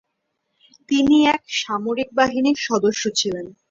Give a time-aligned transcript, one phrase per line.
[0.89, 3.45] তিনি এক সামরিক বাহিনীর সদস্য ছিলেন।